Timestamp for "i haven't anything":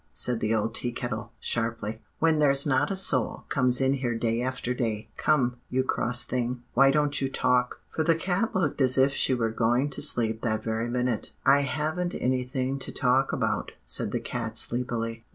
11.45-12.79